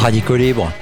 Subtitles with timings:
[0.00, 0.72] Radicaux Libre.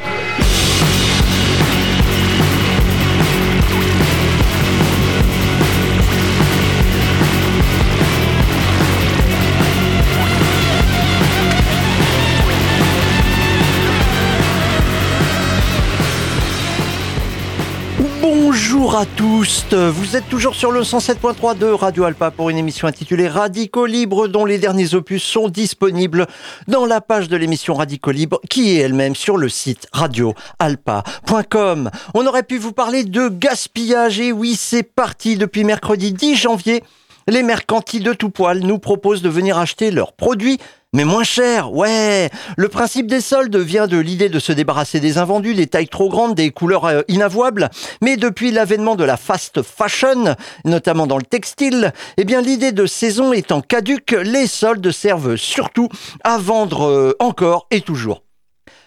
[18.89, 22.89] Bonjour à tous, vous êtes toujours sur le 107.3 de Radio Alpa pour une émission
[22.89, 26.27] intitulée Radicaux Libre dont les derniers opus sont disponibles
[26.69, 31.91] dans la page de l'émission Radicaux Libre qui est elle-même sur le site radioalpa.com.
[32.15, 36.83] On aurait pu vous parler de gaspillage et oui c'est parti depuis mercredi 10 janvier.
[37.29, 40.59] Les mercantiles de tout poil nous proposent de venir acheter leurs produits
[40.95, 45.19] mais moins cher, ouais Le principe des soldes vient de l'idée de se débarrasser des
[45.19, 47.69] invendus, des tailles trop grandes, des couleurs euh, inavouables.
[48.01, 52.87] Mais depuis l'avènement de la fast fashion, notamment dans le textile, eh bien l'idée de
[52.87, 55.91] saison étant caduque, les soldes servent surtout
[56.25, 58.23] à vendre euh, encore et toujours.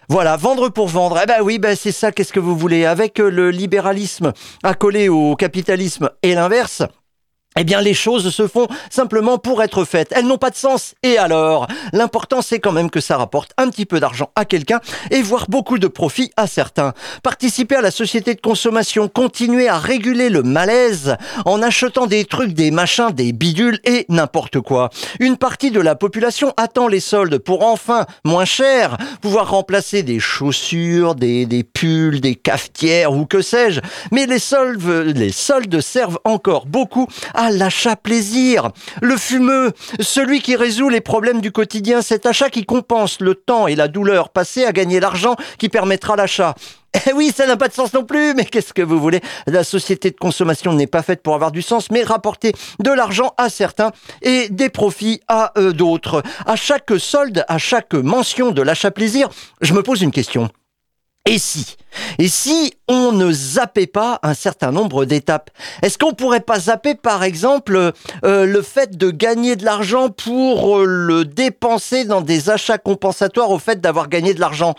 [0.09, 1.19] Voilà, vendre pour vendre.
[1.21, 2.85] Eh ben oui, ben c'est ça, qu'est-ce que vous voulez?
[2.85, 6.81] Avec euh, le libéralisme accolé au capitalisme et l'inverse,
[7.57, 10.13] eh bien, les choses se font simplement pour être faites.
[10.15, 10.95] Elles n'ont pas de sens.
[11.03, 11.67] Et alors?
[11.91, 15.47] L'important, c'est quand même que ça rapporte un petit peu d'argent à quelqu'un et voire
[15.49, 16.93] beaucoup de profit à certains.
[17.23, 22.53] Participer à la société de consommation, continuer à réguler le malaise en achetant des trucs,
[22.53, 24.89] des machins, des bidules et n'importe quoi.
[25.19, 30.19] Une partie de la population attend les soldes pour enfin, moins cher, pouvoir remplacer des
[30.19, 33.81] chaussures, des, pulls, des cafetières ou que sais-je.
[34.11, 34.81] Mais les soldes,
[35.15, 38.69] les soldes servent encore beaucoup à l'achat plaisir.
[39.01, 43.67] Le fumeux, celui qui résout les problèmes du quotidien, cet achat qui compense le temps
[43.67, 46.55] et la douleur passée à gagner l'argent qui permettra l'achat.
[47.07, 49.21] Eh oui, ça n'a pas de sens non plus, mais qu'est-ce que vous voulez?
[49.47, 53.33] La société de consommation n'est pas faite pour avoir du sens, mais rapporter de l'argent
[53.37, 56.21] à certains et des profits à euh, d'autres.
[56.45, 59.29] À chaque solde, à chaque mention de l'achat plaisir,
[59.61, 60.49] je me pose une question.
[61.27, 61.77] Et si
[62.17, 65.51] Et si on ne zappait pas un certain nombre d'étapes?
[65.83, 67.91] Est-ce qu'on pourrait pas zapper par exemple
[68.25, 73.51] euh, le fait de gagner de l'argent pour euh, le dépenser dans des achats compensatoires
[73.51, 74.73] au fait d'avoir gagné de l'argent?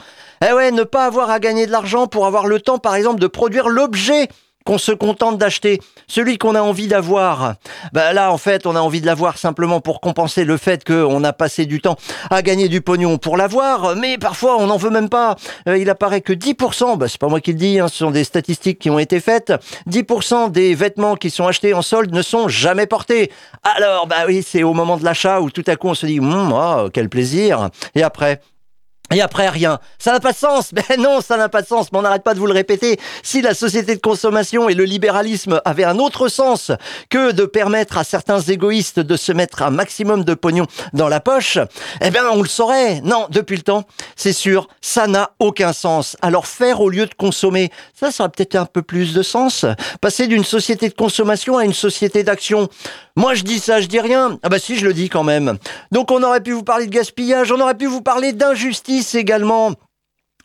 [0.44, 3.20] Eh ouais, ne pas avoir à gagner de l'argent pour avoir le temps par exemple
[3.20, 4.28] de produire l'objet
[4.64, 7.54] qu'on se contente d'acheter, celui qu'on a envie d'avoir.
[7.92, 11.24] Ben là, en fait, on a envie de l'avoir simplement pour compenser le fait qu'on
[11.24, 11.96] a passé du temps
[12.30, 15.36] à gagner du pognon pour l'avoir, mais parfois on n'en veut même pas.
[15.68, 18.10] Euh, il apparaît que 10%, ben c'est pas moi qui le dis, hein, ce sont
[18.10, 19.52] des statistiques qui ont été faites,
[19.88, 23.30] 10% des vêtements qui sont achetés en solde ne sont jamais portés.
[23.62, 26.20] Alors, bah oui, c'est au moment de l'achat où tout à coup on se dit,
[26.20, 27.70] hum, oh, quel plaisir.
[27.94, 28.40] Et après,
[29.12, 29.78] et après, rien.
[29.98, 30.70] Ça n'a pas de sens.
[30.82, 31.92] Ben non, ça n'a pas de sens.
[31.92, 32.98] Mais on n'arrête pas de vous le répéter.
[33.22, 36.72] Si la société de consommation et le libéralisme avaient un autre sens
[37.08, 41.20] que de permettre à certains égoïstes de se mettre un maximum de pognon dans la
[41.20, 41.58] poche,
[42.00, 43.00] eh bien, on le saurait.
[43.02, 43.84] Non, depuis le temps,
[44.16, 46.16] c'est sûr, ça n'a aucun sens.
[46.20, 49.64] Alors, faire au lieu de consommer, ça, ça aurait peut-être un peu plus de sens.
[50.00, 52.68] Passer d'une société de consommation à une société d'action.
[53.16, 54.38] Moi, je dis ça, je dis rien.
[54.42, 55.58] Ah bah si, je le dis quand même.
[55.90, 59.72] Donc, on aurait pu vous parler de gaspillage, on aurait pu vous parler d'injustice également.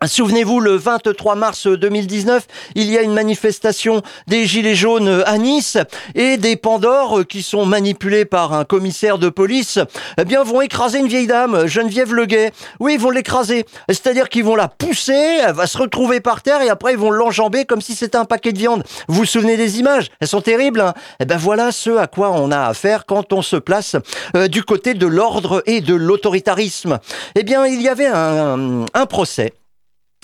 [0.05, 5.79] Souvenez-vous, le 23 mars 2019, il y a une manifestation des Gilets jaunes à Nice
[6.13, 9.79] et des Pandores qui sont manipulés par un commissaire de police,
[10.19, 12.51] eh bien, vont écraser une vieille dame, Geneviève Leguet.
[12.79, 13.65] Oui, ils vont l'écraser.
[13.89, 17.11] C'est-à-dire qu'ils vont la pousser, elle va se retrouver par terre et après ils vont
[17.11, 18.83] l'enjamber comme si c'était un paquet de viande.
[19.07, 20.11] Vous vous souvenez des images?
[20.19, 23.41] Elles sont terribles, hein Eh ben, voilà ce à quoi on a affaire quand on
[23.41, 23.95] se place
[24.35, 26.99] euh, du côté de l'ordre et de l'autoritarisme.
[27.33, 29.53] Eh bien, il y avait un, un procès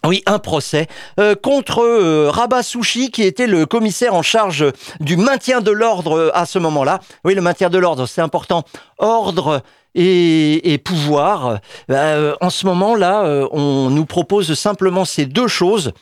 [0.08, 0.88] oui, un procès
[1.19, 4.66] euh, contre euh, Rabat Sushi, qui était le commissaire en charge
[5.00, 7.00] du maintien de l'ordre euh, à ce moment-là.
[7.24, 8.64] Oui, le maintien de l'ordre, c'est important.
[8.97, 9.62] Ordre
[9.96, 11.59] et, et pouvoir.
[11.90, 15.94] Euh, en ce moment-là, euh, on nous propose simplement ces deux choses.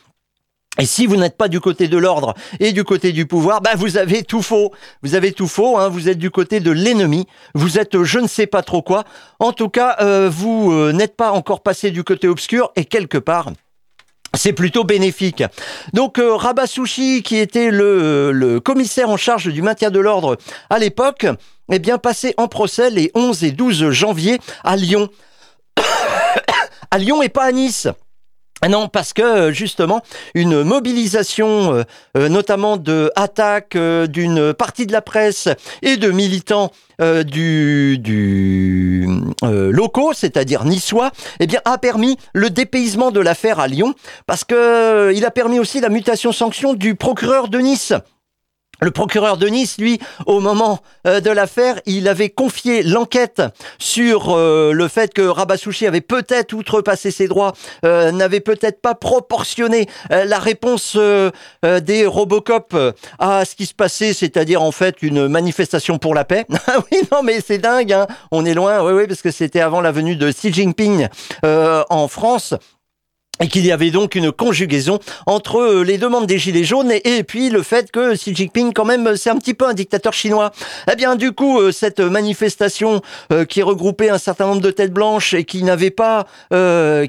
[0.79, 3.71] Et si vous n'êtes pas du côté de l'ordre et du côté du pouvoir, bah
[3.75, 4.71] vous avez tout faux.
[5.03, 5.77] Vous avez tout faux.
[5.77, 7.27] Hein, vous êtes du côté de l'ennemi.
[7.53, 9.03] Vous êtes je ne sais pas trop quoi.
[9.39, 13.17] En tout cas, euh, vous euh, n'êtes pas encore passé du côté obscur et quelque
[13.17, 13.51] part.
[14.33, 15.43] C'est plutôt bénéfique.
[15.93, 20.37] Donc euh, Rabat Sushi, qui était le, le commissaire en charge du maintien de l'ordre
[20.69, 21.25] à l'époque,
[21.69, 25.09] est bien passé en procès les 11 et 12 janvier à Lyon.
[26.91, 27.87] à Lyon et pas à Nice.
[28.63, 30.01] Ah Non, parce que justement,
[30.35, 31.83] une mobilisation, euh,
[32.15, 35.49] euh, notamment de attaques euh, d'une partie de la presse
[35.81, 36.71] et de militants
[37.01, 39.07] euh, du, du
[39.43, 41.09] euh, locaux, c'est-à-dire niçois,
[41.39, 43.95] eh bien, a permis le dépaysement de l'affaire à Lyon,
[44.27, 47.93] parce que euh, il a permis aussi la mutation sanction du procureur de Nice.
[48.83, 53.43] Le procureur de Nice, lui, au moment euh, de l'affaire, il avait confié l'enquête
[53.77, 57.53] sur euh, le fait que Rabassouchi avait peut-être outrepassé ses droits,
[57.85, 60.97] euh, n'avait peut-être pas proportionné la réponse
[61.63, 62.75] des Robocop
[63.19, 66.45] à ce qui se passait, c'est-à-dire en fait une manifestation pour la paix.
[66.73, 69.59] Ah oui, non, mais c'est dingue, hein on est loin, oui, oui, parce que c'était
[69.59, 71.07] avant la venue de Xi Jinping
[71.43, 72.53] en France
[73.41, 77.23] et qu'il y avait donc une conjugaison entre euh, les demandes des Gilets jaunes et,
[77.23, 80.51] puis le fait que Xi Jinping, quand même, c'est un petit peu un dictateur chinois.
[80.91, 83.01] Eh bien, du coup, euh, cette manifestation
[83.31, 86.25] euh, qui regroupait un certain nombre de têtes blanches et qui n'avait pas,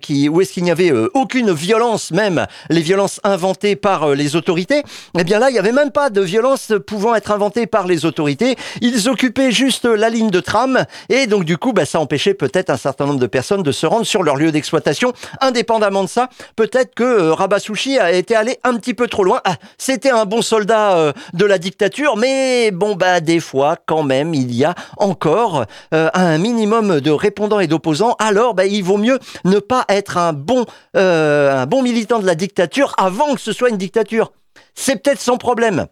[0.01, 4.83] qui, où est-ce qu'il n'y avait aucune violence, même les violences inventées par les autorités,
[5.19, 8.05] eh bien là, il n'y avait même pas de violence pouvant être inventée par les
[8.05, 8.57] autorités.
[8.81, 12.71] Ils occupaient juste la ligne de tram et donc, du coup, bah, ça empêchait peut-être
[12.71, 16.22] un certain nombre de personnes de se rendre sur leur lieu d'exploitation, indépendamment de ça
[16.57, 19.41] peut-être que euh, Rabassouchi a été allé un petit peu trop loin.
[19.45, 24.03] Ah, c'était un bon soldat euh, de la dictature, mais bon, bah, des fois, quand
[24.03, 28.17] même, il y a encore euh, un minimum de répondants et d'opposants.
[28.19, 30.65] Alors, bah, il vaut mieux ne pas être un bon,
[30.95, 34.33] un bon militant de la dictature avant que ce soit une dictature.
[34.75, 35.87] C'est peut-être son problème.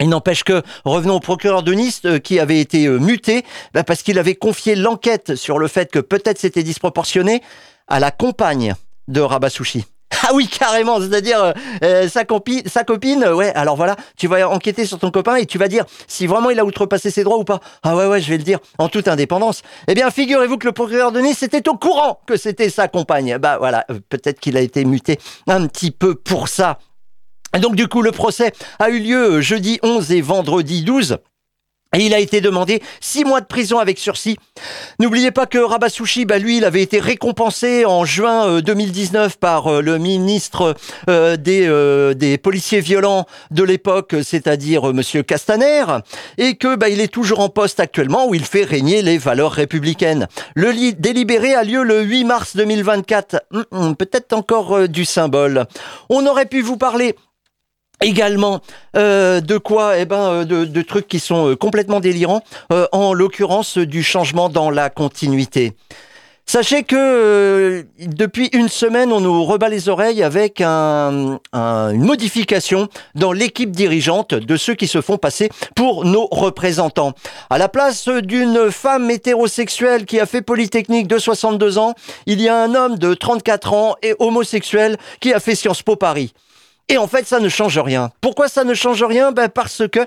[0.00, 3.44] Il n'empêche que, revenons au procureur de Nice, qui avait été muté,
[3.74, 7.42] bah, parce qu'il avait confié l'enquête sur le fait que peut-être c'était disproportionné
[7.88, 8.74] à la compagne
[9.08, 9.84] de Rabassouchi.
[10.28, 11.52] Ah oui, carrément, c'est-à-dire euh,
[11.84, 15.46] euh, sa, copine, sa copine, ouais, alors voilà, tu vas enquêter sur ton copain et
[15.46, 17.60] tu vas dire si vraiment il a outrepassé ses droits ou pas.
[17.82, 19.62] Ah ouais, ouais, je vais le dire, en toute indépendance.
[19.86, 23.38] Eh bien, figurez-vous que le procureur de Nice était au courant que c'était sa compagne.
[23.38, 26.78] Bah voilà, euh, peut-être qu'il a été muté un petit peu pour ça.
[27.58, 31.18] donc du coup, le procès a eu lieu jeudi 11 et vendredi 12.
[31.96, 34.36] Et il a été demandé six mois de prison avec sursis.
[34.98, 39.68] N'oubliez pas que Rabassouchi, bah lui, il avait été récompensé en juin 2019 euh, par
[39.68, 40.74] euh, le ministre
[41.08, 41.66] euh, des,
[42.14, 45.84] des policiers violents de l'époque, c'est-à-dire Monsieur Castaner,
[46.36, 49.52] et que bah, il est toujours en poste actuellement où il fait régner les valeurs
[49.52, 50.28] républicaines.
[50.54, 53.44] Le délibéré a lieu le 8 mars 2024.
[53.54, 55.64] Hum, hum, peut-être encore du symbole.
[56.10, 57.14] On aurait pu vous parler
[58.00, 58.60] Également,
[58.96, 62.42] euh, de quoi Eh ben, euh, de, trucs qui sont euh, complètement délirants.
[62.92, 65.72] en l'occurrence, du changement dans la continuité.
[66.46, 73.32] Sachez que depuis une semaine, on nous rebat les oreilles avec un, une modification dans
[73.32, 77.12] l'équipe dirigeante de ceux qui se font passer pour nos représentants.
[77.50, 82.48] À la place d'une femme hétérosexuelle qui a fait Polytechnique de 62 ans, il y
[82.48, 86.32] a un homme de 34 ans et homosexuel qui a fait Sciences Po Paris.
[86.88, 88.10] Et en fait, ça ne change rien.
[88.20, 89.32] Pourquoi ça ne change rien?
[89.32, 90.00] Ben Parce que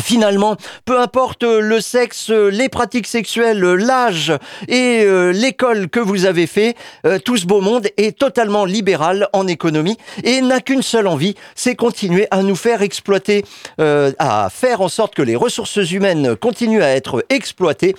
[0.00, 4.32] Finalement, peu importe le sexe, les pratiques sexuelles, l'âge
[4.66, 6.74] et euh, l'école que vous avez fait,
[7.06, 11.36] euh, tout ce beau monde est totalement libéral en économie et n'a qu'une seule envie,
[11.54, 13.44] c'est continuer à nous faire exploiter,
[13.80, 17.94] euh, à faire en sorte que les ressources humaines continuent à être exploitées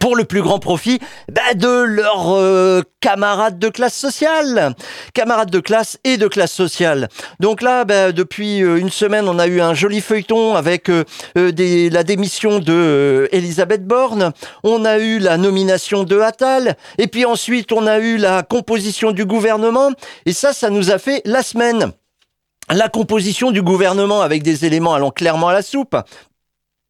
[0.00, 0.98] pour le plus grand profit
[1.32, 4.74] bah, de leurs euh, camarades de classe sociale,
[5.14, 7.08] camarades de classe et de classe sociale.
[7.40, 11.04] Donc là, bah, depuis euh, une semaine, on a eu un joli feuilleton avec euh,
[11.34, 14.32] la démission de Elisabeth Borne,
[14.62, 19.12] on a eu la nomination de Attal, et puis ensuite on a eu la composition
[19.12, 19.90] du gouvernement,
[20.26, 21.92] et ça, ça nous a fait la semaine.
[22.70, 25.96] La composition du gouvernement avec des éléments allant clairement à la soupe,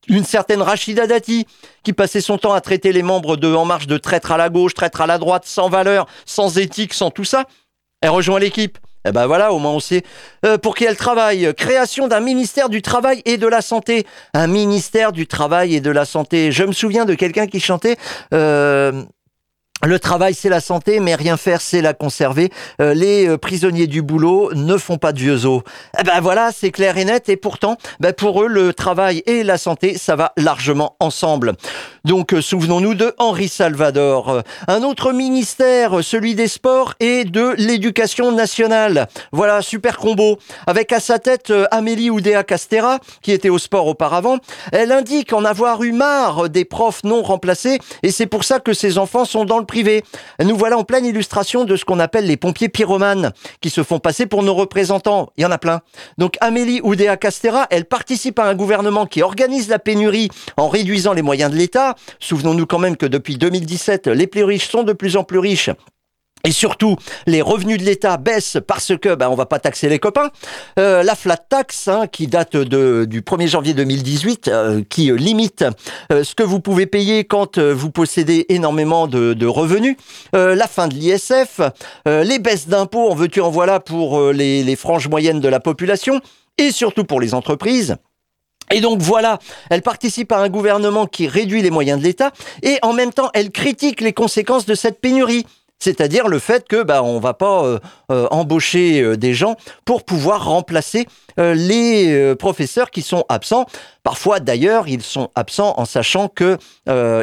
[0.08, 1.46] une certaine Rachida Dati,
[1.82, 4.48] qui passait son temps à traiter les membres de En Marche de traître à la
[4.48, 7.44] gauche, traître à la droite, sans valeur, sans éthique, sans tout ça,
[8.00, 8.78] elle rejoint l'équipe.
[9.06, 10.02] Eh ben voilà, au moins on sait
[10.44, 11.54] euh, pour qui elle travaille.
[11.54, 14.06] Création d'un ministère du travail et de la santé.
[14.34, 16.52] Un ministère du travail et de la santé.
[16.52, 17.96] Je me souviens de quelqu'un qui chantait
[18.34, 19.04] euh,
[19.84, 22.50] le travail, c'est la santé, mais rien faire, c'est la conserver.
[22.80, 25.62] Euh, les euh, prisonniers du boulot ne font pas de vieux os.
[26.00, 27.28] Eh ben voilà, c'est clair et net.
[27.28, 31.52] Et pourtant, ben pour eux, le travail et la santé, ça va largement ensemble.
[32.08, 34.42] Donc, euh, souvenons-nous de Henri Salvador.
[34.66, 39.08] Un autre ministère, celui des sports et de l'éducation nationale.
[39.30, 40.38] Voilà, super combo.
[40.66, 44.38] Avec à sa tête Amélie Oudéa Castera, qui était au sport auparavant.
[44.72, 48.72] Elle indique en avoir eu marre des profs non remplacés, et c'est pour ça que
[48.72, 50.02] ses enfants sont dans le privé.
[50.42, 53.98] Nous voilà en pleine illustration de ce qu'on appelle les pompiers pyromanes, qui se font
[53.98, 55.28] passer pour nos représentants.
[55.36, 55.82] Il y en a plein.
[56.16, 61.12] Donc Amélie Oudéa Castera, elle participe à un gouvernement qui organise la pénurie en réduisant
[61.12, 61.96] les moyens de l'État.
[62.20, 65.70] Souvenons-nous quand même que depuis 2017, les plus riches sont de plus en plus riches.
[66.44, 69.98] Et surtout, les revenus de l'État baissent parce que ben, on va pas taxer les
[69.98, 70.30] copains.
[70.78, 75.16] Euh, la flat tax, hein, qui date de, du 1er janvier 2018, euh, qui euh,
[75.16, 75.64] limite
[76.10, 79.96] ce que vous pouvez payer quand vous possédez énormément de, de revenus.
[80.32, 81.60] la fin de l'ISF,
[82.06, 86.20] les baisses d'impôts, en veux-tu en voilà pour les, les franges moyennes de la population,
[86.56, 87.96] et surtout pour les entreprises.
[88.70, 89.38] Et donc voilà,
[89.70, 92.32] elle participe à un gouvernement qui réduit les moyens de l'État
[92.62, 95.46] et en même temps elle critique les conséquences de cette pénurie.
[95.78, 97.78] C'est-à-dire le fait que bah, on va pas euh,
[98.10, 101.06] euh, embaucher euh, des gens pour pouvoir remplacer
[101.40, 103.66] les professeurs qui sont absents.
[104.02, 106.58] Parfois d'ailleurs, ils sont absents en sachant que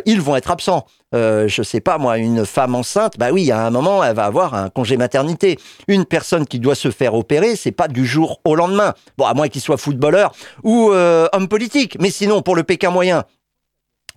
[0.05, 0.85] ils vont être absents.
[1.11, 4.53] je sais pas moi, une femme enceinte, bah oui, à un moment, elle va avoir
[4.53, 5.59] un congé maternité.
[5.89, 8.93] Une personne qui doit se faire opérer, c'est pas du jour au lendemain.
[9.17, 10.31] Bon, à moins qu'il soit footballeur
[10.63, 11.97] ou homme politique.
[11.99, 13.25] Mais sinon, pour le Pékin moyen,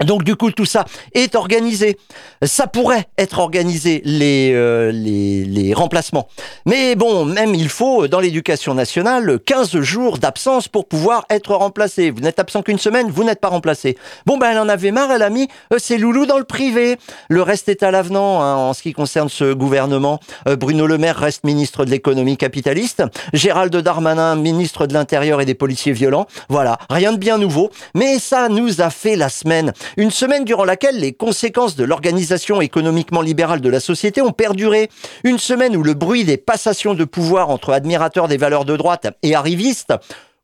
[0.04, 1.96] donc du coup tout ça est organisé.
[2.42, 6.28] Ça pourrait être organisé les, euh, les, remplacements.
[6.66, 12.10] Mais bon, même il faut dans l'éducation nationale 15 jours d'absence pour pouvoir être remplacé.
[12.10, 13.96] Vous n'êtes absent qu'une semaine, vous n'êtes pas remplacé.
[14.26, 16.96] Bon ben elle en avait marre, elle a mis euh, ses loulous dans le privé.
[17.28, 20.20] Le reste est à l'avenant hein, en ce qui concerne ce gouvernement.
[20.48, 23.02] Euh, Bruno Le Maire reste ministre de l'économie capitaliste.
[23.32, 26.26] Gérald Darmanin ministre de l'intérieur et des policiers violents.
[26.48, 27.70] Voilà, rien de bien nouveau.
[27.94, 29.72] Mais ça nous a fait la semaine.
[29.96, 34.90] Une semaine durant laquelle les conséquences de l'organisation économiquement libérale de la société ont perduré.
[35.24, 39.08] Une semaine où le bruit des passations de pouvoir entre admirateurs des valeurs de droite
[39.22, 39.94] et arrivistes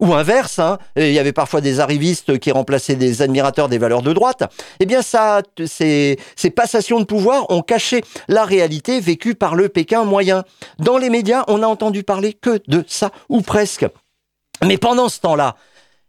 [0.01, 4.03] ou inverse, hein, il y avait parfois des arrivistes qui remplaçaient des admirateurs des valeurs
[4.03, 4.43] de droite,
[4.81, 9.69] eh bien ça, ces, ces passations de pouvoir ont caché la réalité vécue par le
[9.69, 10.43] Pékin moyen.
[10.79, 13.87] Dans les médias, on n'a entendu parler que de ça, ou presque.
[14.65, 15.55] Mais pendant ce temps-là,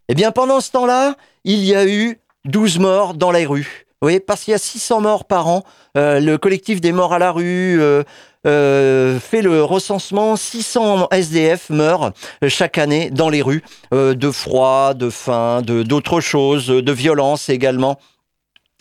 [0.09, 3.85] eh bien pendant ce temps-là, il y a eu 12 morts dans les rues.
[4.01, 5.63] Oui, parce qu'il y a 600 morts par an.
[5.97, 8.03] Euh, le collectif des morts à la rue euh,
[8.45, 10.35] euh, fait le recensement.
[10.35, 12.11] 600 SDF meurent
[12.47, 17.97] chaque année dans les rues de froid, de faim, d'autres choses, de violence également.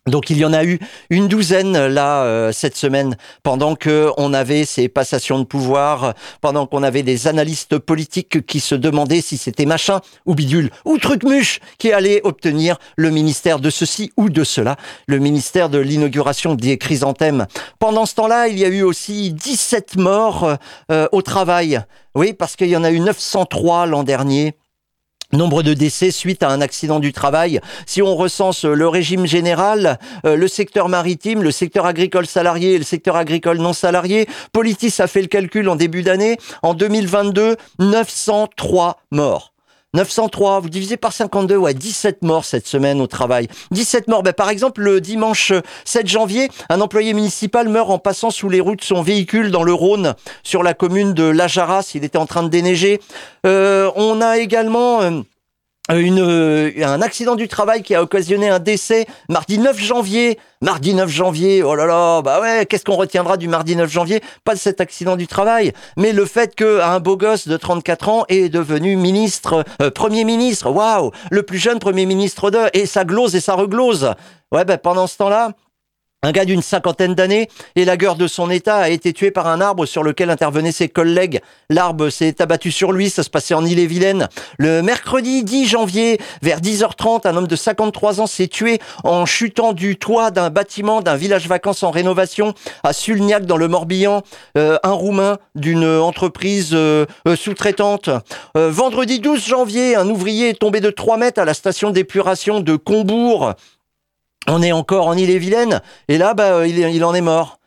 [0.06, 4.34] Donc il y en a eu une douzaine là euh, cette semaine pendant que on
[4.34, 9.38] avait ces passations de pouvoir, pendant qu'on avait des analystes politiques qui se demandaient si
[9.38, 14.28] c'était machin ou bidule ou truc muche qui allait obtenir le ministère de ceci ou
[14.28, 17.46] de cela, le ministère de l'inauguration des chrysanthèmes.
[17.78, 20.58] Pendant ce temps-là, il y a eu aussi 17 morts
[20.90, 21.80] euh, au travail.
[22.14, 24.54] Oui, parce qu'il y en a eu 903 l'an dernier.
[25.34, 27.60] Nombre de décès suite à un accident du travail.
[27.86, 32.78] Si on recense le régime général, euh, le secteur maritime, le secteur agricole salarié et
[32.78, 36.38] le secteur agricole non salarié, Politis a fait le calcul en début d'année.
[36.62, 39.53] En 2022, 903 morts.
[39.94, 43.48] 903, vous divisez par 52, ouais, 17 morts cette semaine au travail.
[43.70, 45.52] 17 morts, ben, par exemple, le dimanche
[45.84, 49.62] 7 janvier, un employé municipal meurt en passant sous les roues de son véhicule dans
[49.62, 53.00] le Rhône, sur la commune de La Jarras, il était en train de déneiger.
[53.46, 55.00] Euh, on a également...
[55.02, 55.22] Euh,
[55.92, 60.38] une, euh, un accident du travail qui a occasionné un décès mardi 9 janvier.
[60.62, 64.22] Mardi 9 janvier, oh là là, bah ouais, qu'est-ce qu'on retiendra du mardi 9 janvier?
[64.44, 68.48] Pas cet accident du travail, mais le fait qu'un beau gosse de 34 ans est
[68.48, 73.36] devenu ministre, euh, premier ministre, waouh, le plus jeune premier ministre de, et ça glose
[73.36, 74.14] et ça reglose.
[74.52, 75.50] Ouais, ben pendant ce temps-là,
[76.24, 79.46] un gars d'une cinquantaine d'années, et la gueule de son état a été tué par
[79.46, 81.40] un arbre sur lequel intervenaient ses collègues.
[81.68, 84.28] L'arbre s'est abattu sur lui, ça se passait en Ille-et-Vilaine.
[84.58, 89.74] Le mercredi 10 janvier, vers 10h30, un homme de 53 ans s'est tué en chutant
[89.74, 94.22] du toit d'un bâtiment d'un village vacances en rénovation à Sulniac dans le Morbihan.
[94.56, 98.08] Euh, un Roumain d'une entreprise euh, euh, sous-traitante.
[98.54, 102.76] vendredi 12 janvier, un ouvrier est tombé de 3 mètres à la station d'épuration de
[102.76, 103.54] Combourg
[104.48, 107.58] on est encore en Ille-et-Vilaine, et là, bah, il, il en est mort.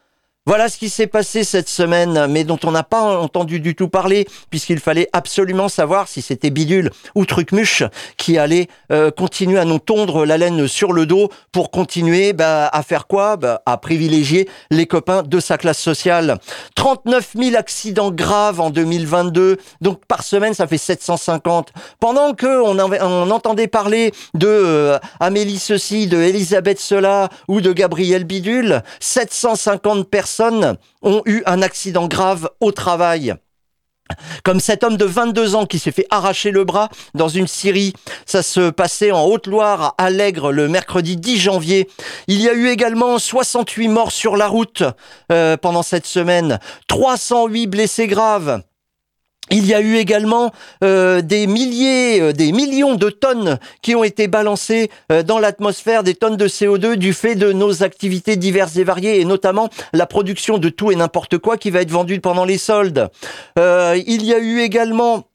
[0.47, 3.89] Voilà ce qui s'est passé cette semaine, mais dont on n'a pas entendu du tout
[3.89, 7.83] parler, puisqu'il fallait absolument savoir si c'était Bidule ou Trucmuche
[8.15, 12.69] qui allait euh, continuer à nous tondre la laine sur le dos pour continuer bah,
[12.71, 13.35] à faire quoi?
[13.35, 16.37] Bah, À privilégier les copains de sa classe sociale.
[16.75, 21.73] 39 000 accidents graves en 2022, donc par semaine ça fait 750.
[21.99, 28.23] Pendant que on, entendait parler de euh, Amélie ceci, de Elisabeth cela ou de Gabriel
[28.23, 30.36] Bidule, 750 personnes
[31.01, 33.35] ont eu un accident grave au travail.
[34.43, 37.93] Comme cet homme de 22 ans qui s'est fait arracher le bras dans une scierie.
[38.25, 41.89] Ça se passait en Haute-Loire à Allègre le mercredi 10 janvier.
[42.27, 44.83] Il y a eu également 68 morts sur la route
[45.31, 46.59] euh, pendant cette semaine.
[46.87, 48.61] 308 blessés graves.
[49.49, 50.51] Il y a eu également
[50.83, 56.03] euh, des milliers, euh, des millions de tonnes qui ont été balancées euh, dans l'atmosphère,
[56.03, 60.05] des tonnes de CO2 du fait de nos activités diverses et variées, et notamment la
[60.05, 63.09] production de tout et n'importe quoi qui va être vendu pendant les soldes.
[63.57, 65.29] il y a eu également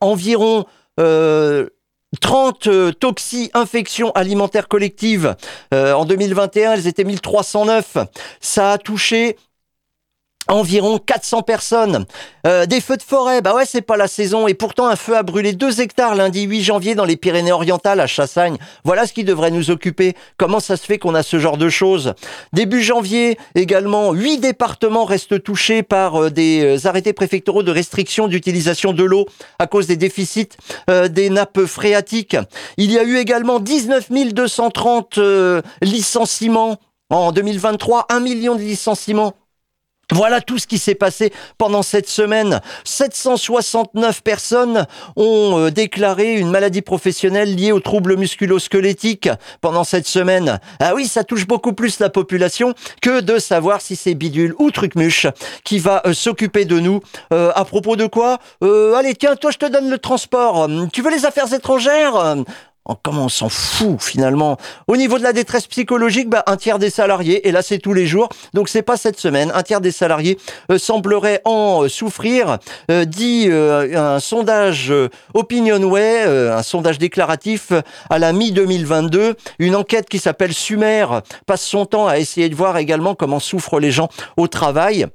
[0.00, 0.66] environ
[2.20, 5.34] 30 toxi-infections alimentaires collectives.
[5.72, 7.98] en 2021, elles étaient 1309.
[8.40, 9.36] Ça a touché
[10.48, 12.06] environ 400 personnes.
[12.46, 14.48] Euh, des feux de forêt, bah ouais, c'est pas la saison.
[14.48, 18.06] Et pourtant, un feu a brûlé 2 hectares lundi 8 janvier dans les Pyrénées-Orientales à
[18.06, 18.56] Chassagne.
[18.84, 20.14] Voilà ce qui devrait nous occuper.
[20.36, 22.14] Comment ça se fait qu'on a ce genre de choses?
[22.52, 28.28] Début janvier, également, 8 départements restent touchés par euh, des euh, arrêtés préfectoraux de restriction
[28.28, 29.26] d'utilisation de l'eau
[29.58, 30.48] à cause des déficits
[31.10, 32.36] des nappes phréatiques.
[32.76, 35.18] Il y a eu également 19 230
[35.82, 36.78] licenciements
[37.10, 39.34] en 2023, 1 million de licenciements
[40.12, 42.60] voilà tout ce qui s'est passé pendant cette semaine.
[42.84, 44.86] 769 personnes
[45.16, 49.28] ont euh, déclaré une maladie professionnelle liée aux troubles musculo-squelettiques
[49.60, 50.60] pendant cette semaine.
[50.80, 54.70] Ah oui, ça touche beaucoup plus la population que de savoir si c'est Bidule ou
[54.70, 55.26] Trucmuche
[55.64, 57.00] qui va euh, s'occuper de nous.
[57.34, 58.38] Euh, à propos de quoi?
[58.62, 60.68] Allez, tiens, toi, je te donne le transport.
[60.92, 62.36] Tu veux les affaires étrangères?
[62.94, 64.56] Comment on s'en fout finalement.
[64.86, 67.92] Au niveau de la détresse psychologique, bah, un tiers des salariés, et là c'est tous
[67.92, 70.38] les jours, donc c'est pas cette semaine, un tiers des salariés
[70.70, 72.58] euh, semblerait en euh, souffrir,
[72.90, 74.92] euh, dit un sondage
[75.34, 77.72] Opinionway, un sondage déclaratif
[78.10, 81.06] à la mi-2022, une enquête qui s'appelle Sumer
[81.46, 85.06] passe son temps à essayer de voir également comment souffrent les gens au travail.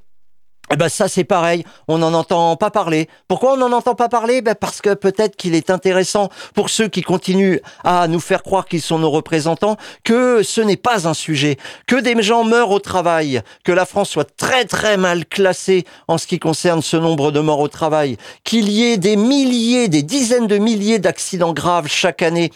[0.73, 3.07] Eh ben ça c'est pareil, on n'en entend pas parler.
[3.27, 4.41] Pourquoi on n'en entend pas parler?
[4.41, 8.65] Ben Parce que peut-être qu'il est intéressant pour ceux qui continuent à nous faire croire
[8.65, 12.79] qu'ils sont nos représentants que ce n'est pas un sujet, que des gens meurent au
[12.79, 17.31] travail, que la France soit très très mal classée en ce qui concerne ce nombre
[17.31, 21.87] de morts au travail, qu'il y ait des milliers, des dizaines de milliers d'accidents graves
[21.87, 22.49] chaque année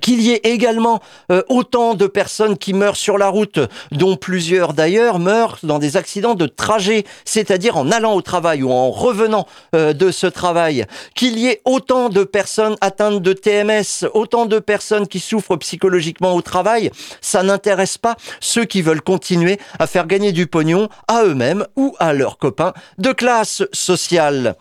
[0.00, 3.58] qu'il y ait également euh, autant de personnes qui meurent sur la route,
[3.90, 8.70] dont plusieurs d'ailleurs meurent dans des accidents de trajet, c'est-à-dire en allant au travail ou
[8.70, 14.06] en revenant euh, de ce travail, qu'il y ait autant de personnes atteintes de TMS,
[14.14, 19.58] autant de personnes qui souffrent psychologiquement au travail, ça n'intéresse pas ceux qui veulent continuer
[19.78, 24.56] à faire gagner du pognon à eux-mêmes ou à leurs copains de classe sociale.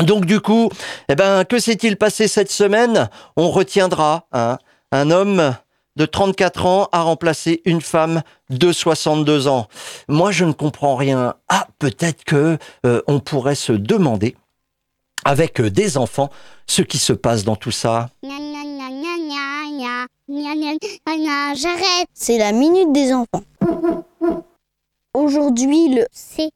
[0.00, 0.70] Donc du coup,
[1.08, 3.08] eh ben, que s'est-il passé cette semaine?
[3.36, 4.58] On retiendra hein,
[4.92, 5.54] un homme
[5.96, 9.66] de 34 ans a remplacé une femme de 62 ans.
[10.08, 11.34] Moi, je ne comprends rien.
[11.48, 14.36] Ah, peut-être que euh, on pourrait se demander,
[15.24, 16.30] avec euh, des enfants,
[16.66, 18.10] ce qui se passe dans tout ça.
[21.56, 22.08] J'arrête.
[22.12, 23.42] C'est la minute des enfants.
[25.14, 26.50] Aujourd'hui, le C.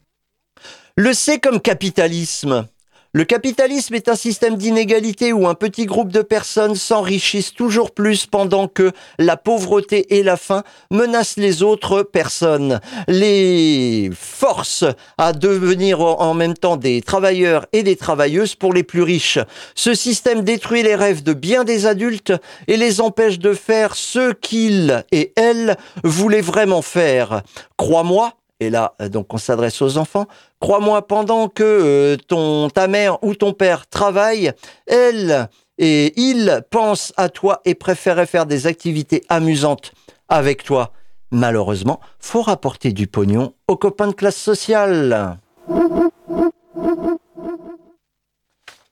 [0.96, 2.66] Le C comme capitalisme.
[3.12, 8.26] Le capitalisme est un système d'inégalité où un petit groupe de personnes s'enrichissent toujours plus
[8.26, 12.78] pendant que la pauvreté et la faim menacent les autres personnes.
[13.08, 14.84] Les forces
[15.18, 19.40] à devenir en même temps des travailleurs et des travailleuses pour les plus riches.
[19.74, 22.32] Ce système détruit les rêves de bien des adultes
[22.68, 27.42] et les empêche de faire ce qu'ils et elles voulaient vraiment faire.
[27.76, 30.26] Crois-moi, et là, euh, donc, on s'adresse aux enfants.
[30.60, 34.52] Crois-moi, pendant que euh, ton, ta mère ou ton père travaille,
[34.86, 39.92] elle et il pensent à toi et préféraient faire des activités amusantes
[40.28, 40.92] avec toi.
[41.30, 45.38] Malheureusement, faut rapporter du pognon aux copains de classe sociale.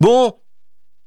[0.01, 0.33] Bon,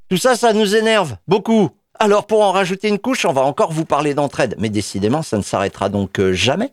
[0.09, 1.69] tout ça, ça nous énerve beaucoup.
[2.03, 4.55] Alors pour en rajouter une couche, on va encore vous parler d'entraide.
[4.57, 6.71] Mais décidément, ça ne s'arrêtera donc euh, jamais.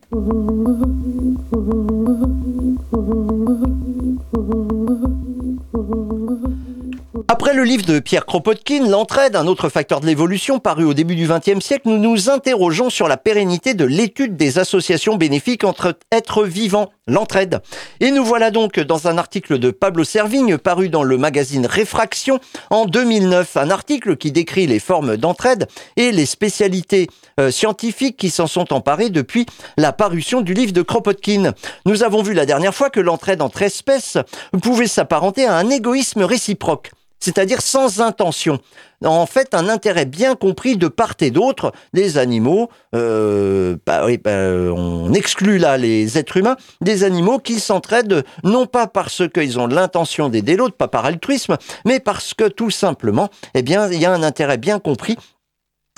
[7.68, 11.62] Livre de Pierre Kropotkin, L'entraide, un autre facteur de l'évolution, paru au début du XXe
[11.62, 16.90] siècle, nous nous interrogeons sur la pérennité de l'étude des associations bénéfiques entre êtres vivants,
[17.06, 17.60] l'entraide.
[18.00, 22.40] Et nous voilà donc dans un article de Pablo Servigne, paru dans le magazine Réfraction
[22.70, 27.06] en 2009, un article qui décrit les formes d'entraide et les spécialités
[27.38, 29.44] euh, scientifiques qui s'en sont emparées depuis
[29.76, 31.52] la parution du livre de Kropotkin.
[31.84, 34.16] Nous avons vu la dernière fois que l'entraide entre espèces
[34.62, 38.60] pouvait s'apparenter à un égoïsme réciproque c'est-à-dire sans intention.
[39.04, 42.68] En fait, un intérêt bien compris de part et d'autre des animaux.
[42.94, 44.30] Euh, bah, bah,
[44.74, 49.66] on exclut là les êtres humains, des animaux qui s'entraident non pas parce qu'ils ont
[49.66, 54.06] l'intention d'aider l'autre, pas par altruisme, mais parce que tout simplement, eh bien, il y
[54.06, 55.16] a un intérêt bien compris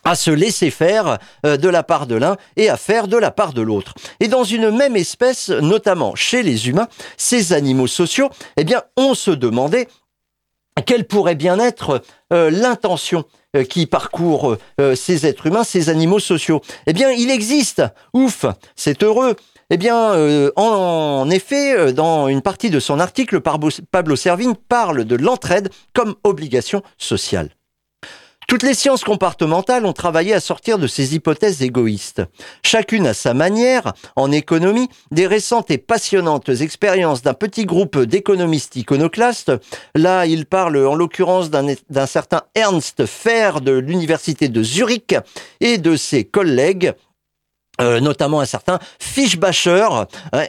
[0.04, 3.30] à se laisser faire euh, de la part de l'un et à faire de la
[3.30, 3.94] part de l'autre.
[4.20, 9.14] Et dans une même espèce, notamment chez les humains, ces animaux sociaux, eh bien, on
[9.14, 9.88] se demandait
[10.82, 13.24] quelle pourrait bien être euh, l'intention
[13.56, 17.82] euh, qui parcourt euh, ces êtres humains, ces animaux sociaux Eh bien, il existe.
[18.14, 19.36] Ouf, c'est heureux.
[19.72, 25.70] Eh bien, en, effet, dans une partie de son article, Pablo Servigne parle de l'entraide
[25.94, 27.50] comme obligation sociale.
[28.50, 32.22] Toutes les sciences comportementales ont travaillé à sortir de ces hypothèses égoïstes.
[32.64, 38.74] Chacune à sa manière, en économie, des récentes et passionnantes expériences d'un petit groupe d'économistes
[38.74, 39.52] iconoclastes.
[39.94, 45.14] Là, il parle en l'occurrence d'un certain Ernst Fer de l'université de Zurich
[45.60, 46.94] et de ses collègues
[47.80, 49.88] euh, notamment un certain Fischbacher,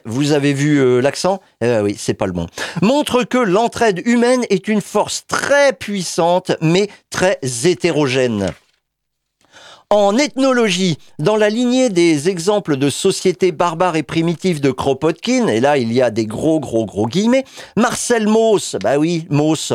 [0.05, 1.39] vous avez vu euh, l'accent?
[1.61, 2.47] Eh Oui, c'est pas le bon.
[2.81, 8.51] Montre que l'entraide humaine est une force très puissante, mais très hétérogène.
[9.89, 15.59] En ethnologie, dans la lignée des exemples de sociétés barbares et primitives de Kropotkin, et
[15.59, 17.43] là il y a des gros gros gros guillemets,
[17.75, 19.73] Marcel Mauss, bah oui, Mauss,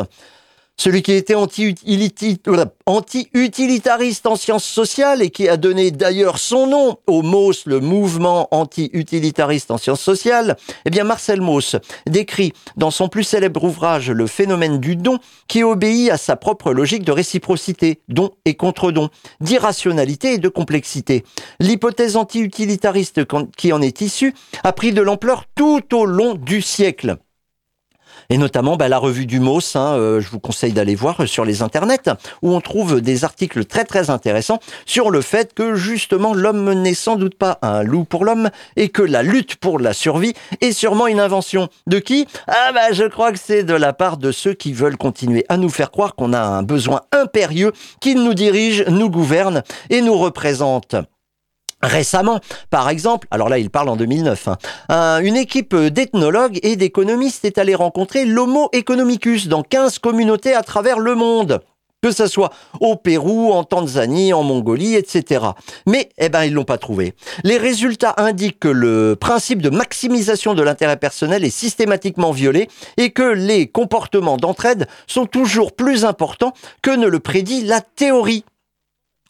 [0.77, 7.23] celui qui était anti-utilitariste en sciences sociales et qui a donné d'ailleurs son nom au
[7.23, 13.23] MOS, le mouvement anti-utilitariste en sciences sociales, eh bien Marcel Mauss décrit dans son plus
[13.23, 18.29] célèbre ouvrage Le phénomène du don qui obéit à sa propre logique de réciprocité, don
[18.45, 19.09] et contre-don,
[19.41, 21.23] d'irrationalité et de complexité.
[21.59, 23.21] L'hypothèse anti-utilitariste
[23.57, 27.17] qui en est issue a pris de l'ampleur tout au long du siècle
[28.29, 31.45] et notamment bah, la revue du MOS, hein, euh, je vous conseille d'aller voir sur
[31.45, 32.09] les internets,
[32.41, 36.93] où on trouve des articles très très intéressants sur le fait que justement l'homme n'est
[36.93, 40.71] sans doute pas un loup pour l'homme et que la lutte pour la survie est
[40.71, 41.69] sûrement une invention.
[41.87, 42.27] De qui?
[42.47, 45.57] Ah bah je crois que c'est de la part de ceux qui veulent continuer à
[45.57, 50.17] nous faire croire qu'on a un besoin impérieux qu'ils nous dirigent, nous gouvernent et nous
[50.17, 50.95] représentent.
[51.81, 54.49] Récemment, par exemple, alors là il parle en 2009,
[54.89, 60.63] hein, une équipe d'ethnologues et d'économistes est allée rencontrer l'Homo economicus dans 15 communautés à
[60.63, 61.61] travers le monde
[62.01, 65.45] que ce soit au Pérou, en Tanzanie, en Mongolie, etc.
[65.87, 67.13] Mais, eh ben, ils l'ont pas trouvé.
[67.43, 73.09] Les résultats indiquent que le principe de maximisation de l'intérêt personnel est systématiquement violé et
[73.09, 78.45] que les comportements d'entraide sont toujours plus importants que ne le prédit la théorie.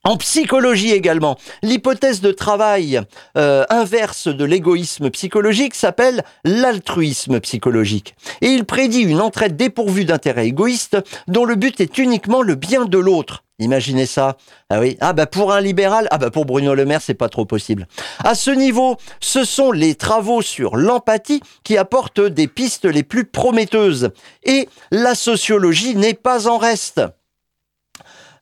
[0.04, 3.02] En psychologie également, l'hypothèse de travail
[3.38, 8.16] euh, inverse de l'égoïsme psychologique s'appelle l'altruisme psychologique.
[8.42, 12.86] Et il prédit une entraide dépourvue d'intérêt égoïste dont le but est uniquement le bien
[12.86, 13.44] de l'autre.
[13.60, 14.38] Imaginez ça.
[14.70, 14.98] Ah oui.
[15.02, 17.88] Ah bah pour un libéral, ah bah pour Bruno Le Maire, c'est pas trop possible.
[18.24, 23.26] À ce niveau, ce sont les travaux sur l'empathie qui apportent des pistes les plus
[23.26, 24.12] prometteuses.
[24.44, 27.02] Et la sociologie n'est pas en reste.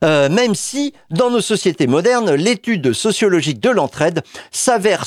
[0.04, 5.04] Euh, même si, dans nos sociétés modernes, l'étude sociologique de l'entraide s'avère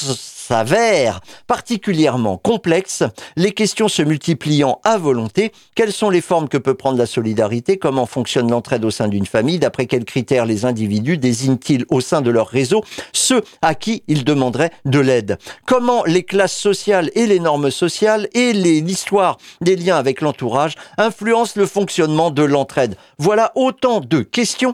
[0.49, 3.03] s'avère particulièrement complexe,
[3.35, 5.51] les questions se multipliant à volonté.
[5.75, 7.77] Quelles sont les formes que peut prendre la solidarité?
[7.77, 9.59] Comment fonctionne l'entraide au sein d'une famille?
[9.59, 12.83] D'après quels critères les individus désignent-ils au sein de leur réseau
[13.13, 15.37] ceux à qui ils demanderaient de l'aide?
[15.67, 21.59] Comment les classes sociales et les normes sociales et l'histoire des liens avec l'entourage influencent
[21.59, 22.95] le fonctionnement de l'entraide?
[23.19, 24.73] Voilà autant de questions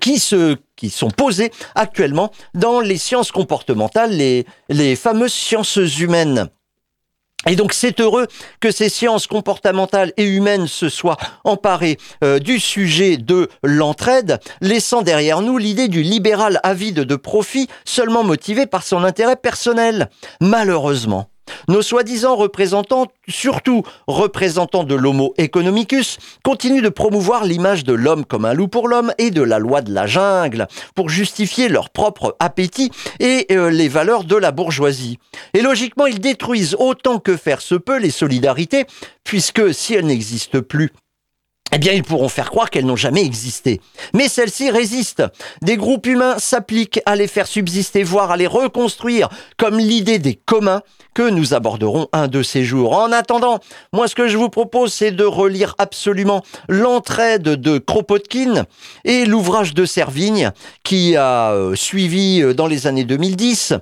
[0.00, 6.48] qui se qui sont posées actuellement dans les sciences comportementales, les, les fameuses sciences humaines.
[7.48, 8.28] Et donc c'est heureux
[8.60, 15.02] que ces sciences comportementales et humaines se soient emparées euh, du sujet de l'entraide, laissant
[15.02, 20.08] derrière nous l'idée du libéral avide de profit seulement motivé par son intérêt personnel.
[20.40, 21.31] Malheureusement,
[21.68, 28.44] nos soi-disant représentants, surtout représentants de l'homo economicus, continuent de promouvoir l'image de l'homme comme
[28.44, 32.36] un loup pour l'homme et de la loi de la jungle pour justifier leur propre
[32.38, 35.18] appétit et euh, les valeurs de la bourgeoisie.
[35.54, 38.86] Et logiquement, ils détruisent autant que faire se peut les solidarités,
[39.24, 40.92] puisque si elles n'existent plus,
[41.72, 43.80] eh bien, ils pourront faire croire qu'elles n'ont jamais existé.
[44.14, 45.24] Mais celles-ci résistent.
[45.62, 50.34] Des groupes humains s'appliquent à les faire subsister, voire à les reconstruire, comme l'idée des
[50.34, 50.82] communs
[51.14, 52.96] que nous aborderons un de ces jours.
[52.96, 53.58] En attendant,
[53.92, 58.64] moi, ce que je vous propose, c'est de relire absolument l'entraide de Kropotkin
[59.04, 63.74] et l'ouvrage de Servigne qui a euh, suivi euh, dans les années 2010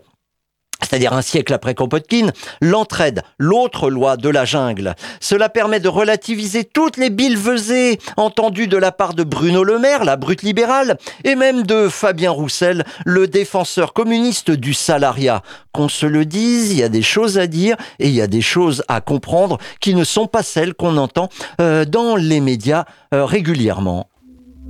[0.83, 4.95] c'est-à-dire un siècle après Kropotkin, l'entraide, l'autre loi de la jungle.
[5.21, 10.05] Cela permet de relativiser toutes les billevesées entendues de la part de Bruno Le Maire,
[10.05, 15.43] la brute libérale, et même de Fabien Roussel, le défenseur communiste du salariat.
[15.73, 18.27] Qu'on se le dise, il y a des choses à dire et il y a
[18.27, 21.29] des choses à comprendre qui ne sont pas celles qu'on entend
[21.61, 24.10] euh, dans les médias euh, régulièrement.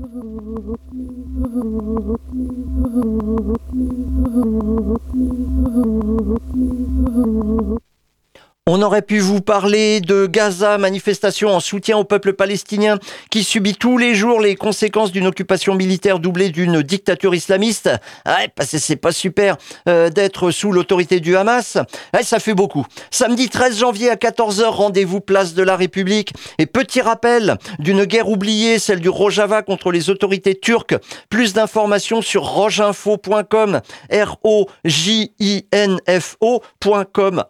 [0.02, 0.08] On
[8.72, 13.74] On aurait pu vous parler de Gaza, manifestation en soutien au peuple palestinien qui subit
[13.74, 17.90] tous les jours les conséquences d'une occupation militaire doublée d'une dictature islamiste.
[18.26, 19.56] Ouais, parce que c'est pas super
[19.88, 21.78] euh, d'être sous l'autorité du Hamas.
[22.22, 22.86] Ça fait beaucoup.
[23.10, 26.32] Samedi 13 janvier à 14h, rendez-vous place de la République.
[26.58, 30.94] Et petit rappel d'une guerre oubliée, celle du Rojava contre les autorités turques.
[31.28, 33.80] Plus d'informations sur rojinfo.com,
[34.12, 34.64] R-O-J-I-N-F-O.com,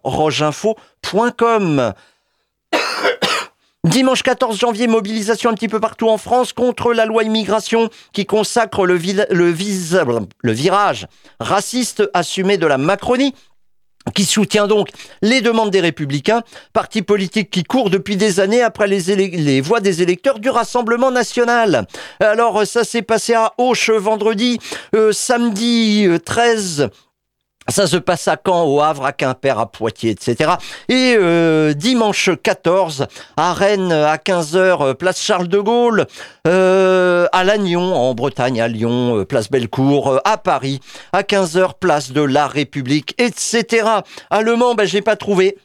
[0.03, 0.77] rojinfo.com.
[3.85, 8.27] Dimanche 14 janvier, mobilisation un petit peu partout en France contre la loi immigration qui
[8.27, 11.09] consacre le, virage
[11.41, 13.35] raciste assumé de la Macronie
[14.15, 14.89] qui soutient donc
[15.23, 16.43] les demandes des républicains,
[16.73, 21.11] parti politique qui court depuis des années après les, les voix des électeurs du Rassemblement
[21.11, 21.87] national.
[22.21, 24.59] Alors ça s'est passé à Auch vendredi,
[24.95, 26.89] euh, samedi 13 euh,
[27.71, 30.53] ça se passe à Caen, au Havre, à Quimper, à Poitiers, etc.
[30.89, 33.07] Et euh, dimanche 14,
[33.37, 36.07] à Rennes, à 15h, euh, place Charles de Gaulle,
[36.47, 40.81] euh, à Lannion, en Bretagne, à Lyon, place Bellecour, à Paris,
[41.13, 43.87] à 15h, place de la République, etc.
[44.31, 45.57] À Le Mans, ben, j'ai pas trouvé.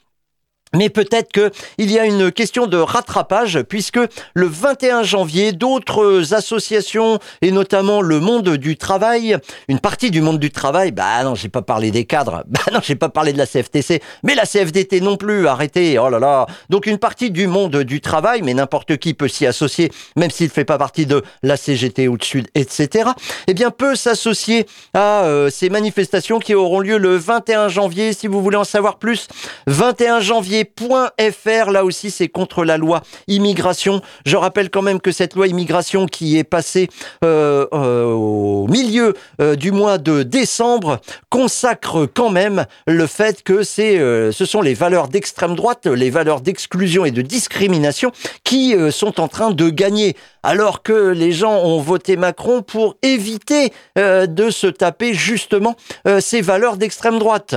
[0.75, 3.99] Mais peut-être qu'il y a une question de rattrapage puisque
[4.33, 10.39] le 21 janvier, d'autres associations et notamment le monde du travail, une partie du monde
[10.39, 13.37] du travail, bah non, j'ai pas parlé des cadres, bah non, j'ai pas parlé de
[13.37, 16.45] la CFTC, mais la CFDT non plus, arrêtez, oh là là.
[16.69, 20.49] Donc une partie du monde du travail, mais n'importe qui peut s'y associer, même s'il
[20.49, 23.09] fait pas partie de la CGT ou de Sud, etc.
[23.47, 28.13] Eh bien, peut s'associer à euh, ces manifestations qui auront lieu le 21 janvier.
[28.13, 29.27] Si vous voulez en savoir plus,
[29.67, 34.01] 21 janvier .fr, là aussi c'est contre la loi immigration.
[34.25, 36.89] Je rappelle quand même que cette loi immigration qui est passée
[37.23, 40.99] euh, euh, au milieu euh, du mois de décembre
[41.29, 47.05] consacre quand même le fait que ce sont les valeurs d'extrême droite, les valeurs d'exclusion
[47.05, 48.11] et de discrimination
[48.43, 53.73] qui sont en train de gagner alors que les gens ont voté Macron pour éviter
[53.95, 55.75] de se taper justement
[56.19, 57.55] ces valeurs d'extrême droite.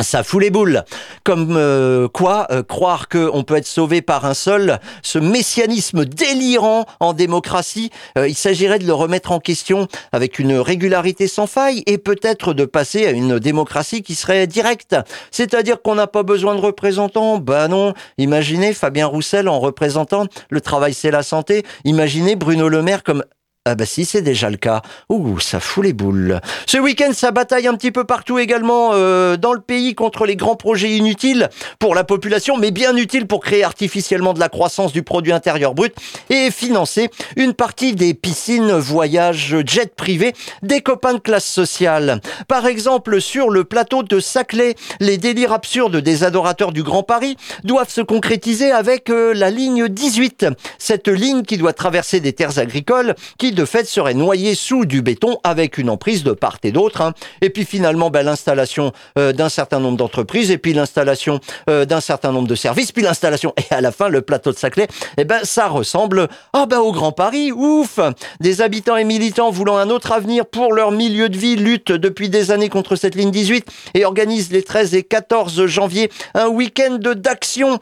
[0.00, 0.84] Ça fout les boules.
[1.24, 6.86] Comme euh, quoi, euh, croire qu'on peut être sauvé par un seul, ce messianisme délirant
[7.00, 11.82] en démocratie, euh, il s'agirait de le remettre en question avec une régularité sans faille
[11.86, 14.94] et peut-être de passer à une démocratie qui serait directe.
[15.32, 17.38] C'est-à-dire qu'on n'a pas besoin de représentants.
[17.38, 17.92] Bah non.
[18.18, 21.64] Imaginez Fabien Roussel en représentant le travail c'est la santé.
[21.84, 23.24] Imaginez Bruno Le Maire comme
[23.68, 24.80] ah bah si, c'est déjà le cas.
[25.10, 26.40] Ouh, ça fout les boules.
[26.66, 30.36] Ce week-end, ça bataille un petit peu partout également euh, dans le pays contre les
[30.36, 34.92] grands projets inutiles pour la population, mais bien utiles pour créer artificiellement de la croissance
[34.92, 35.94] du produit intérieur brut
[36.30, 42.22] et financer une partie des piscines, voyages, jets privés des copains de classe sociale.
[42.48, 47.36] Par exemple, sur le plateau de Saclay, les délires absurdes des adorateurs du Grand Paris
[47.64, 50.46] doivent se concrétiser avec euh, la ligne 18.
[50.78, 55.02] Cette ligne qui doit traverser des terres agricoles qui de fait serait noyé sous du
[55.02, 57.00] béton avec une emprise de part et d'autre.
[57.00, 57.12] Hein.
[57.42, 62.00] Et puis finalement, ben, l'installation euh, d'un certain nombre d'entreprises, et puis l'installation euh, d'un
[62.00, 65.24] certain nombre de services, puis l'installation, et à la fin, le plateau de Saclay, eh
[65.24, 67.98] ben, ça ressemble ah ben, au Grand Paris, ouf
[68.38, 72.28] Des habitants et militants voulant un autre avenir pour leur milieu de vie luttent depuis
[72.28, 76.98] des années contre cette ligne 18 et organisent les 13 et 14 janvier un week-end
[77.00, 77.80] d'action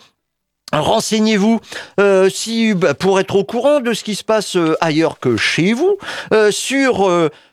[0.72, 1.61] Renseignez-vous
[2.00, 5.37] euh, si bah, pour être au courant de ce qui se passe euh, ailleurs que
[5.37, 5.96] chez vous
[6.35, 7.09] euh, sur